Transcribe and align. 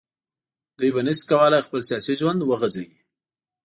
دوی 0.77 0.91
به 0.95 1.01
نه 1.07 1.13
شي 1.17 1.23
کولای 1.31 1.65
خپل 1.67 1.81
سیاسي 1.89 2.13
ژوند 2.19 2.39
وغځوي 2.43 2.95